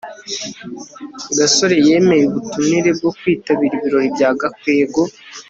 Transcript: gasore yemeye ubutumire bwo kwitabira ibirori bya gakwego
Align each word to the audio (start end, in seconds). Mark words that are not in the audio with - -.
gasore 1.37 1.75
yemeye 1.87 2.23
ubutumire 2.25 2.89
bwo 2.97 3.11
kwitabira 3.17 3.73
ibirori 3.77 4.09
bya 4.15 4.29
gakwego 4.39 5.01